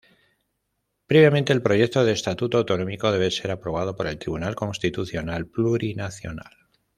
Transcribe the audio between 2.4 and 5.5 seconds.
autonómico debe ser aprobado por el Tribunal Constitucional